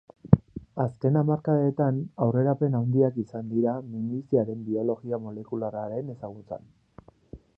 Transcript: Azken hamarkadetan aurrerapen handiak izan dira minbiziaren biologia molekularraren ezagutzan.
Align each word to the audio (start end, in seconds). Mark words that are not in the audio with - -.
Azken 0.83 1.19
hamarkadetan 1.19 1.99
aurrerapen 2.27 2.79
handiak 2.79 3.19
izan 3.25 3.51
dira 3.53 3.75
minbiziaren 3.91 4.65
biologia 4.71 5.23
molekularraren 5.29 6.13
ezagutzan. 6.17 6.69